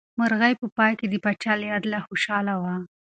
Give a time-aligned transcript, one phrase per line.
[0.19, 2.75] مرغۍ په پای کې د پاچا له عدله خوشحاله شوه.